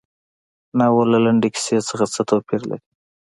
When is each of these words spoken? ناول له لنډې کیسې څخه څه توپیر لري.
ناول 0.77 1.07
له 1.13 1.19
لنډې 1.25 1.49
کیسې 1.55 1.77
څخه 1.89 2.05
څه 2.13 2.21
توپیر 2.29 2.61
لري. 2.69 2.85